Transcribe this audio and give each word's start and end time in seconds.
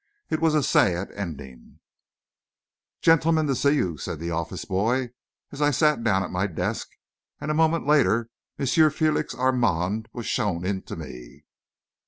It 0.31 0.41
was 0.41 0.55
a 0.55 0.63
sad 0.63 1.11
ending. 1.11 1.79
"Gentleman 3.03 3.45
to 3.45 3.53
see 3.53 3.75
you, 3.75 3.97
sir," 3.97 4.13
said 4.13 4.19
the 4.19 4.31
office 4.31 4.65
boy, 4.65 5.11
as 5.51 5.61
I 5.61 5.69
sat 5.69 6.03
down 6.03 6.23
at 6.23 6.31
my 6.31 6.47
desk, 6.47 6.87
and 7.39 7.51
a 7.51 7.53
moment 7.53 7.85
later, 7.85 8.31
M. 8.57 8.65
Félix 8.65 9.37
Armand 9.37 10.09
was 10.11 10.25
shown 10.25 10.65
in 10.65 10.81
to 10.85 10.95
me. 10.95 11.45